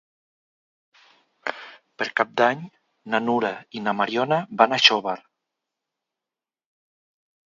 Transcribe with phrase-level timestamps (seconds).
[2.01, 2.63] Per Cap d'Any
[3.15, 5.15] na Nura i na Mariona van a Xóvar.